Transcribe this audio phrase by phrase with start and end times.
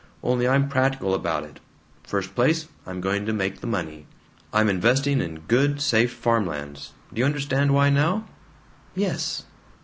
[0.23, 1.59] Only, I'm practical about it.
[2.03, 4.07] First place, I'm going to make the money
[4.51, 6.93] I'm investing in good safe farmlands.
[7.13, 8.25] Do you understand why now?"
[8.95, 9.43] "Yes."